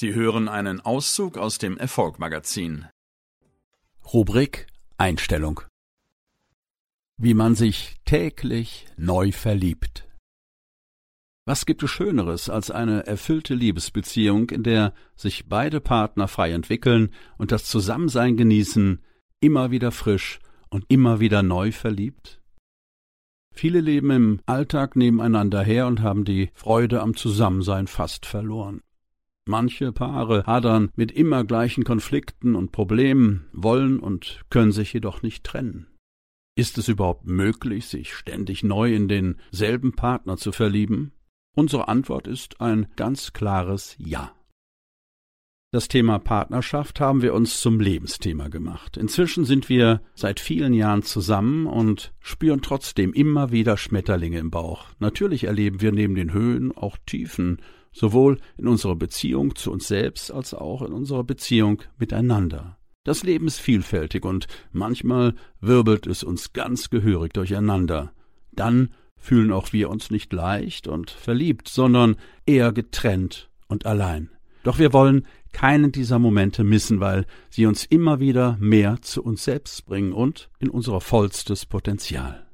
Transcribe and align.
Sie 0.00 0.14
hören 0.14 0.48
einen 0.48 0.80
Auszug 0.80 1.36
aus 1.36 1.58
dem 1.58 1.76
Erfolgmagazin. 1.76 2.86
Rubrik 4.14 4.66
Einstellung. 4.96 5.60
Wie 7.18 7.34
man 7.34 7.54
sich 7.54 7.96
täglich 8.06 8.86
neu 8.96 9.30
verliebt. 9.30 10.08
Was 11.44 11.66
gibt 11.66 11.82
es 11.82 11.90
Schöneres 11.90 12.48
als 12.48 12.70
eine 12.70 13.06
erfüllte 13.06 13.52
Liebesbeziehung, 13.52 14.48
in 14.48 14.62
der 14.62 14.94
sich 15.16 15.50
beide 15.50 15.82
Partner 15.82 16.28
frei 16.28 16.52
entwickeln 16.52 17.12
und 17.36 17.52
das 17.52 17.66
Zusammensein 17.66 18.38
genießen, 18.38 19.04
immer 19.40 19.70
wieder 19.70 19.92
frisch 19.92 20.38
und 20.70 20.86
immer 20.88 21.20
wieder 21.20 21.42
neu 21.42 21.72
verliebt? 21.72 22.40
Viele 23.54 23.82
leben 23.82 24.10
im 24.12 24.40
Alltag 24.46 24.96
nebeneinander 24.96 25.62
her 25.62 25.86
und 25.86 26.00
haben 26.00 26.24
die 26.24 26.48
Freude 26.54 27.02
am 27.02 27.16
Zusammensein 27.16 27.86
fast 27.86 28.24
verloren. 28.24 28.80
Manche 29.50 29.90
Paare 29.90 30.44
hadern 30.46 30.92
mit 30.94 31.10
immer 31.10 31.42
gleichen 31.42 31.82
Konflikten 31.82 32.54
und 32.54 32.70
Problemen, 32.70 33.48
wollen 33.52 33.98
und 33.98 34.44
können 34.48 34.70
sich 34.70 34.92
jedoch 34.92 35.22
nicht 35.22 35.42
trennen. 35.42 35.88
Ist 36.56 36.78
es 36.78 36.86
überhaupt 36.86 37.26
möglich, 37.26 37.86
sich 37.86 38.14
ständig 38.14 38.62
neu 38.62 38.94
in 38.94 39.08
denselben 39.08 39.90
Partner 39.90 40.36
zu 40.36 40.52
verlieben? 40.52 41.10
Unsere 41.56 41.88
Antwort 41.88 42.28
ist 42.28 42.60
ein 42.60 42.86
ganz 42.94 43.32
klares 43.32 43.96
Ja. 43.98 44.36
Das 45.72 45.88
Thema 45.88 46.20
Partnerschaft 46.20 47.00
haben 47.00 47.20
wir 47.20 47.34
uns 47.34 47.60
zum 47.60 47.80
Lebensthema 47.80 48.46
gemacht. 48.46 48.96
Inzwischen 48.96 49.44
sind 49.44 49.68
wir 49.68 50.00
seit 50.14 50.38
vielen 50.38 50.74
Jahren 50.74 51.02
zusammen 51.02 51.66
und 51.66 52.12
spüren 52.20 52.62
trotzdem 52.62 53.12
immer 53.12 53.50
wieder 53.50 53.76
Schmetterlinge 53.76 54.38
im 54.38 54.52
Bauch. 54.52 54.86
Natürlich 55.00 55.44
erleben 55.44 55.80
wir 55.80 55.90
neben 55.90 56.14
den 56.14 56.32
Höhen 56.32 56.70
auch 56.70 56.96
Tiefen, 57.04 57.60
sowohl 57.92 58.38
in 58.56 58.68
unserer 58.68 58.96
Beziehung 58.96 59.54
zu 59.54 59.72
uns 59.72 59.88
selbst 59.88 60.30
als 60.30 60.54
auch 60.54 60.82
in 60.82 60.92
unserer 60.92 61.24
Beziehung 61.24 61.82
miteinander. 61.98 62.78
Das 63.04 63.22
Leben 63.22 63.46
ist 63.46 63.58
vielfältig 63.58 64.24
und 64.24 64.46
manchmal 64.72 65.34
wirbelt 65.60 66.06
es 66.06 66.22
uns 66.22 66.52
ganz 66.52 66.90
gehörig 66.90 67.32
durcheinander. 67.32 68.12
Dann 68.52 68.90
fühlen 69.16 69.52
auch 69.52 69.72
wir 69.72 69.90
uns 69.90 70.10
nicht 70.10 70.32
leicht 70.32 70.86
und 70.86 71.10
verliebt, 71.10 71.68
sondern 71.68 72.16
eher 72.46 72.72
getrennt 72.72 73.50
und 73.68 73.86
allein. 73.86 74.30
Doch 74.62 74.78
wir 74.78 74.92
wollen 74.92 75.26
keinen 75.52 75.92
dieser 75.92 76.18
Momente 76.18 76.64
missen, 76.64 77.00
weil 77.00 77.26
sie 77.48 77.66
uns 77.66 77.84
immer 77.84 78.20
wieder 78.20 78.56
mehr 78.60 79.00
zu 79.00 79.22
uns 79.22 79.44
selbst 79.44 79.86
bringen 79.86 80.12
und 80.12 80.50
in 80.58 80.68
unser 80.68 81.00
vollstes 81.00 81.66
Potenzial. 81.66 82.49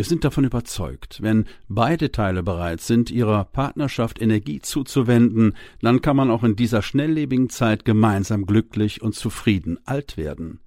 Wir 0.00 0.06
sind 0.06 0.24
davon 0.24 0.44
überzeugt, 0.44 1.20
wenn 1.20 1.44
beide 1.68 2.10
Teile 2.10 2.42
bereit 2.42 2.80
sind, 2.80 3.10
ihrer 3.10 3.44
Partnerschaft 3.44 4.18
Energie 4.22 4.58
zuzuwenden, 4.58 5.54
dann 5.82 6.00
kann 6.00 6.16
man 6.16 6.30
auch 6.30 6.42
in 6.42 6.56
dieser 6.56 6.80
schnelllebigen 6.80 7.50
Zeit 7.50 7.84
gemeinsam 7.84 8.46
glücklich 8.46 9.02
und 9.02 9.14
zufrieden 9.14 9.78
alt 9.84 10.16
werden. 10.16 10.60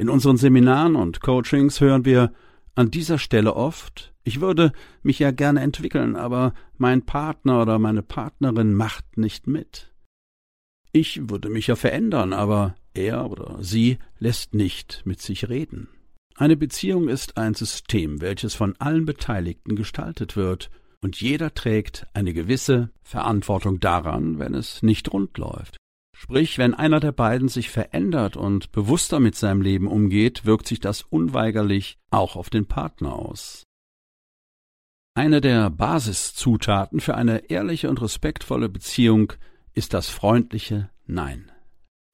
In 0.00 0.08
unseren 0.08 0.38
Seminaren 0.38 0.96
und 0.96 1.20
Coachings 1.20 1.82
hören 1.82 2.06
wir 2.06 2.32
an 2.74 2.90
dieser 2.90 3.18
Stelle 3.18 3.54
oft, 3.54 4.14
ich 4.24 4.40
würde 4.40 4.72
mich 5.02 5.18
ja 5.18 5.30
gerne 5.30 5.60
entwickeln, 5.60 6.16
aber 6.16 6.54
mein 6.78 7.02
Partner 7.04 7.60
oder 7.60 7.78
meine 7.78 8.02
Partnerin 8.02 8.72
macht 8.72 9.18
nicht 9.18 9.46
mit. 9.46 9.92
Ich 10.90 11.28
würde 11.28 11.50
mich 11.50 11.66
ja 11.66 11.76
verändern, 11.76 12.32
aber 12.32 12.76
er 12.94 13.30
oder 13.30 13.58
sie 13.60 13.98
lässt 14.18 14.54
nicht 14.54 15.02
mit 15.04 15.20
sich 15.20 15.50
reden. 15.50 15.90
Eine 16.38 16.56
Beziehung 16.56 17.08
ist 17.08 17.38
ein 17.38 17.54
System, 17.54 18.20
welches 18.20 18.54
von 18.54 18.74
allen 18.78 19.06
Beteiligten 19.06 19.74
gestaltet 19.74 20.36
wird, 20.36 20.70
und 21.00 21.20
jeder 21.20 21.54
trägt 21.54 22.06
eine 22.14 22.34
gewisse 22.34 22.90
Verantwortung 23.02 23.80
daran, 23.80 24.38
wenn 24.38 24.54
es 24.54 24.82
nicht 24.82 25.12
rund 25.12 25.38
läuft. 25.38 25.76
Sprich, 26.14 26.58
wenn 26.58 26.74
einer 26.74 27.00
der 27.00 27.12
beiden 27.12 27.48
sich 27.48 27.70
verändert 27.70 28.36
und 28.36 28.72
bewusster 28.72 29.20
mit 29.20 29.34
seinem 29.34 29.60
Leben 29.60 29.86
umgeht, 29.86 30.44
wirkt 30.44 30.66
sich 30.66 30.80
das 30.80 31.02
unweigerlich 31.02 31.98
auch 32.10 32.36
auf 32.36 32.50
den 32.50 32.66
Partner 32.66 33.14
aus. 33.14 33.64
Eine 35.14 35.40
der 35.40 35.70
Basiszutaten 35.70 37.00
für 37.00 37.14
eine 37.14 37.50
ehrliche 37.50 37.88
und 37.88 38.02
respektvolle 38.02 38.68
Beziehung 38.68 39.32
ist 39.72 39.94
das 39.94 40.08
freundliche 40.08 40.90
Nein. 41.06 41.50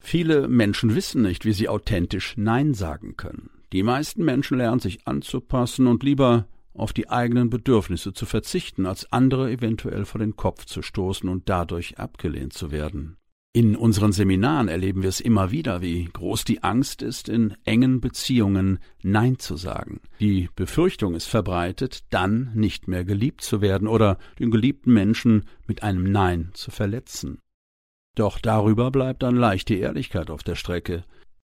Viele 0.01 0.47
Menschen 0.47 0.95
wissen 0.95 1.21
nicht, 1.21 1.45
wie 1.45 1.53
sie 1.53 1.67
authentisch 1.67 2.35
Nein 2.37 2.73
sagen 2.73 3.17
können. 3.17 3.49
Die 3.73 3.81
meisten 3.81 4.23
Menschen 4.23 4.59
lernen 4.59 4.79
sich 4.79 5.07
anzupassen 5.07 5.87
und 5.87 6.03
lieber 6.03 6.47
auf 6.75 6.93
die 6.93 7.09
eigenen 7.09 7.49
Bedürfnisse 7.49 8.13
zu 8.13 8.27
verzichten, 8.27 8.85
als 8.85 9.11
andere 9.11 9.51
eventuell 9.51 10.05
vor 10.05 10.19
den 10.19 10.35
Kopf 10.35 10.65
zu 10.65 10.83
stoßen 10.83 11.27
und 11.27 11.49
dadurch 11.49 11.97
abgelehnt 11.97 12.53
zu 12.53 12.71
werden. 12.71 13.17
In 13.55 13.75
unseren 13.75 14.11
Seminaren 14.11 14.67
erleben 14.67 15.01
wir 15.01 15.09
es 15.09 15.19
immer 15.19 15.51
wieder, 15.51 15.81
wie 15.81 16.05
groß 16.05 16.43
die 16.43 16.63
Angst 16.63 17.01
ist, 17.03 17.29
in 17.29 17.55
engen 17.65 17.99
Beziehungen 17.99 18.79
Nein 19.03 19.37
zu 19.37 19.57
sagen. 19.57 20.01
Die 20.19 20.49
Befürchtung 20.55 21.13
ist 21.15 21.27
verbreitet, 21.27 22.03
dann 22.11 22.51
nicht 22.55 22.87
mehr 22.87 23.05
geliebt 23.05 23.41
zu 23.41 23.61
werden 23.61 23.87
oder 23.87 24.17
den 24.39 24.49
geliebten 24.49 24.93
Menschen 24.93 25.45
mit 25.67 25.83
einem 25.83 26.11
Nein 26.11 26.49
zu 26.53 26.71
verletzen. 26.71 27.39
Doch 28.15 28.39
darüber 28.39 28.91
bleibt 28.91 29.23
dann 29.23 29.35
leicht 29.35 29.69
die 29.69 29.79
Ehrlichkeit 29.79 30.29
auf 30.29 30.43
der 30.43 30.55
Strecke. 30.55 31.03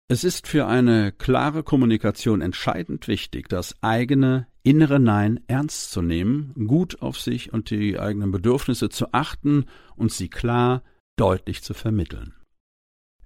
Es 0.09 0.23
ist 0.23 0.47
für 0.47 0.67
eine 0.67 1.11
klare 1.11 1.63
Kommunikation 1.63 2.39
entscheidend 2.39 3.09
wichtig, 3.09 3.49
das 3.49 3.75
eigene 3.83 4.47
innere 4.63 5.01
Nein 5.01 5.41
ernst 5.47 5.91
zu 5.91 6.01
nehmen, 6.01 6.53
gut 6.67 7.01
auf 7.01 7.19
sich 7.19 7.51
und 7.51 7.69
die 7.71 7.99
eigenen 7.99 8.31
Bedürfnisse 8.31 8.87
zu 8.87 9.11
achten 9.11 9.65
und 9.97 10.13
sie 10.13 10.29
klar, 10.29 10.81
deutlich 11.17 11.61
zu 11.61 11.73
vermitteln. 11.73 12.33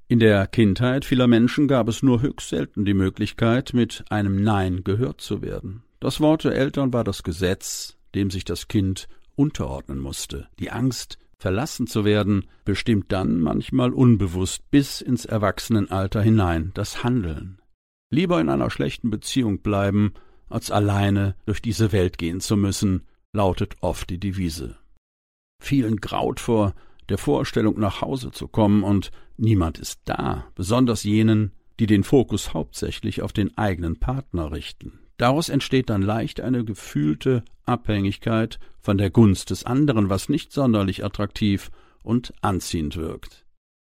In 0.08 0.18
der 0.18 0.48
Kindheit 0.48 1.06
vieler 1.06 1.28
Menschen 1.28 1.68
gab 1.68 1.88
es 1.88 2.02
nur 2.02 2.24
höchst 2.24 2.50
selten 2.50 2.84
die 2.84 2.96
Möglichkeit, 2.96 3.76
mit 3.76 4.04
einem 4.10 4.44
Nein 4.44 4.84
gehört 4.84 5.22
zu 5.22 5.44
werden. 5.44 5.84
Das 6.00 6.20
Wort 6.20 6.46
der 6.46 6.56
Eltern 6.56 6.92
war 6.94 7.04
das 7.04 7.22
Gesetz, 7.22 7.98
dem 8.16 8.32
sich 8.32 8.44
das 8.44 8.68
Kind 8.68 9.08
unterordnen 9.36 10.00
musste. 10.00 10.48
Die 10.60 10.72
Angst, 10.72 11.20
Verlassen 11.42 11.88
zu 11.88 12.06
werden, 12.06 12.46
bestimmt 12.66 13.12
dann 13.12 13.40
manchmal 13.40 13.94
unbewusst 13.94 14.70
bis 14.70 15.02
ins 15.02 15.26
Erwachsenenalter 15.26 16.22
hinein 16.22 16.70
das 16.76 17.04
Handeln. 17.04 17.60
Lieber 18.12 18.40
in 18.40 18.48
einer 18.48 18.70
schlechten 18.70 19.10
Beziehung 19.10 19.64
bleiben, 19.64 20.14
als 20.50 20.70
alleine 20.70 21.36
durch 21.48 21.60
diese 21.60 21.92
Welt 21.94 22.20
gehen 22.20 22.42
zu 22.42 22.58
müssen, 22.58 23.08
lautet 23.34 23.74
oft 23.82 24.12
die 24.12 24.20
Devise. 24.20 24.78
Vielen 25.60 25.96
graut 25.96 26.40
vor 26.40 26.76
der 27.10 27.18
Vorstellung, 27.18 27.80
nach 27.80 28.02
Hause 28.02 28.30
zu 28.30 28.48
kommen, 28.48 28.84
und 28.84 29.10
niemand 29.38 29.80
ist 29.80 30.02
da, 30.06 30.46
besonders 30.54 31.04
jenen, 31.04 31.54
die 31.80 31.88
den 31.88 32.04
Fokus 32.04 32.54
hauptsächlich 32.54 33.24
auf 33.24 33.34
den 33.34 33.58
eigenen 33.58 34.00
Partner 34.00 34.52
richten. 34.52 35.00
Daraus 35.22 35.50
entsteht 35.50 35.92
dann 35.92 36.02
leicht 36.02 36.42
eine 36.42 36.66
gefühlte 36.66 37.44
Abhängigkeit 37.68 38.58
von 38.80 38.98
der 38.98 39.12
Gunst 39.12 39.52
des 39.52 39.64
anderen, 39.68 40.10
was 40.10 40.30
nicht 40.30 40.52
sonderlich 40.52 41.06
attraktiv 41.06 41.70
und 42.02 42.34
anziehend 42.42 42.98
wirkt. 42.98 43.46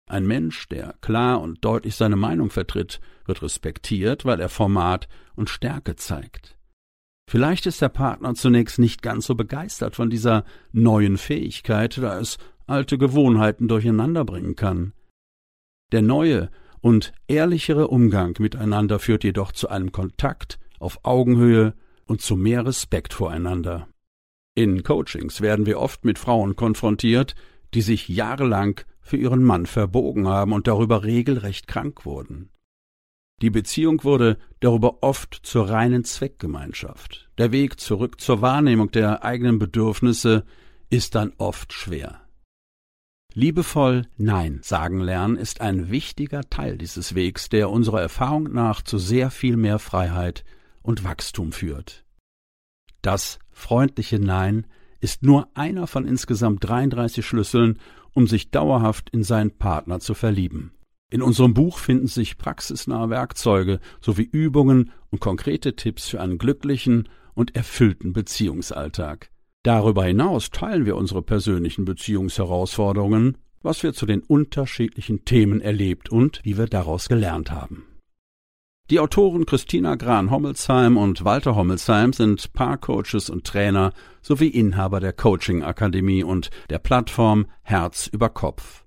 Ein 0.08 0.28
Mensch, 0.28 0.68
der 0.68 0.94
klar 1.00 1.40
und 1.40 1.64
deutlich 1.64 1.96
seine 1.96 2.14
Meinung 2.14 2.50
vertritt, 2.50 3.00
wird 3.26 3.42
respektiert, 3.42 4.24
weil 4.24 4.38
er 4.38 4.48
Format 4.48 5.08
und 5.34 5.50
Stärke 5.50 5.96
zeigt. 5.96 6.56
Vielleicht 7.28 7.66
ist 7.66 7.82
der 7.82 7.88
Partner 7.88 8.36
zunächst 8.36 8.78
nicht 8.78 9.02
ganz 9.02 9.26
so 9.26 9.34
begeistert 9.34 9.96
von 9.96 10.10
dieser 10.10 10.44
neuen 10.70 11.18
Fähigkeit, 11.18 11.98
da 11.98 12.20
es 12.20 12.38
alte 12.68 12.96
Gewohnheiten 12.96 13.66
durcheinander 13.66 14.24
bringen 14.24 14.54
kann. 14.54 14.92
Der 15.90 16.02
neue 16.02 16.48
und 16.80 17.12
ehrlichere 17.26 17.88
Umgang 17.88 18.36
miteinander 18.38 19.00
führt 19.00 19.24
jedoch 19.24 19.50
zu 19.50 19.68
einem 19.68 19.90
Kontakt, 19.90 20.60
auf 20.78 21.00
Augenhöhe 21.04 21.74
und 22.06 22.20
zu 22.20 22.36
mehr 22.36 22.66
Respekt 22.66 23.12
voreinander. 23.12 23.88
In 24.54 24.82
Coachings 24.82 25.40
werden 25.40 25.66
wir 25.66 25.80
oft 25.80 26.04
mit 26.04 26.18
Frauen 26.18 26.54
konfrontiert, 26.56 27.34
die 27.74 27.82
sich 27.82 28.08
jahrelang 28.08 28.80
für 29.00 29.16
ihren 29.16 29.42
Mann 29.42 29.66
verbogen 29.66 30.28
haben 30.28 30.52
und 30.52 30.66
darüber 30.66 31.02
regelrecht 31.04 31.66
krank 31.66 32.06
wurden. 32.06 32.50
Die 33.42 33.50
Beziehung 33.50 34.04
wurde 34.04 34.38
darüber 34.60 35.02
oft 35.02 35.34
zur 35.42 35.68
reinen 35.68 36.04
Zweckgemeinschaft. 36.04 37.28
Der 37.36 37.52
Weg 37.52 37.80
zurück 37.80 38.20
zur 38.20 38.40
Wahrnehmung 38.42 38.90
der 38.92 39.24
eigenen 39.24 39.58
Bedürfnisse 39.58 40.44
ist 40.88 41.16
dann 41.16 41.32
oft 41.38 41.72
schwer. 41.72 42.20
Liebevoll 43.34 44.06
Nein 44.16 44.60
sagen 44.62 45.00
lernen 45.00 45.36
ist 45.36 45.60
ein 45.60 45.90
wichtiger 45.90 46.48
Teil 46.48 46.78
dieses 46.78 47.16
Wegs, 47.16 47.48
der 47.48 47.68
unserer 47.68 48.00
Erfahrung 48.00 48.52
nach 48.52 48.80
zu 48.80 48.98
sehr 48.98 49.32
viel 49.32 49.56
mehr 49.56 49.80
Freiheit 49.80 50.44
und 50.84 51.02
Wachstum 51.02 51.50
führt. 51.50 52.04
Das 53.02 53.40
freundliche 53.50 54.20
Nein 54.20 54.68
ist 55.00 55.24
nur 55.24 55.48
einer 55.54 55.88
von 55.88 56.06
insgesamt 56.06 56.62
33 56.62 57.26
Schlüsseln, 57.26 57.80
um 58.12 58.28
sich 58.28 58.52
dauerhaft 58.52 59.10
in 59.10 59.24
seinen 59.24 59.50
Partner 59.50 59.98
zu 59.98 60.14
verlieben. 60.14 60.72
In 61.10 61.20
unserem 61.20 61.52
Buch 61.52 61.78
finden 61.78 62.06
sich 62.06 62.38
praxisnahe 62.38 63.10
Werkzeuge 63.10 63.80
sowie 64.00 64.28
Übungen 64.30 64.92
und 65.10 65.18
konkrete 65.18 65.74
Tipps 65.74 66.08
für 66.08 66.20
einen 66.20 66.38
glücklichen 66.38 67.08
und 67.34 67.56
erfüllten 67.56 68.12
Beziehungsalltag. 68.12 69.30
Darüber 69.64 70.04
hinaus 70.04 70.50
teilen 70.50 70.86
wir 70.86 70.96
unsere 70.96 71.22
persönlichen 71.22 71.84
Beziehungsherausforderungen 71.84 73.38
was 73.64 73.82
wir 73.82 73.94
zu 73.94 74.06
den 74.06 74.20
unterschiedlichen 74.20 75.24
Themen 75.24 75.60
erlebt 75.60 76.10
und 76.10 76.40
wie 76.44 76.58
wir 76.58 76.66
daraus 76.66 77.08
gelernt 77.08 77.50
haben. 77.50 77.86
Die 78.90 79.00
Autoren 79.00 79.46
Christina 79.46 79.94
Gran-Hommelsheim 79.94 80.98
und 80.98 81.24
Walter 81.24 81.56
Hommelsheim 81.56 82.12
sind 82.12 82.52
Paarcoaches 82.52 83.30
und 83.30 83.46
Trainer 83.46 83.94
sowie 84.20 84.48
Inhaber 84.48 85.00
der 85.00 85.14
Coaching 85.14 85.62
Akademie 85.62 86.22
und 86.22 86.50
der 86.68 86.80
Plattform 86.80 87.46
Herz 87.62 88.08
über 88.08 88.28
Kopf. 88.28 88.84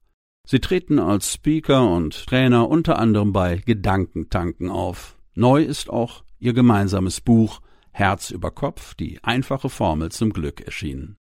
Sie 0.48 0.60
treten 0.60 1.00
als 1.00 1.34
Speaker 1.34 1.90
und 1.90 2.28
Trainer 2.28 2.70
unter 2.70 3.00
anderem 3.00 3.34
bei 3.34 3.58
Gedankentanken 3.58 4.70
auf. 4.70 5.18
Neu 5.34 5.64
ist 5.64 5.90
auch 5.90 6.24
ihr 6.38 6.54
gemeinsames 6.54 7.20
Buch 7.20 7.60
Herz 7.90 8.30
über 8.30 8.52
Kopf, 8.52 8.94
die 8.94 9.24
einfache 9.24 9.68
Formel 9.68 10.12
zum 10.12 10.32
Glück 10.32 10.62
erschienen. 10.62 11.18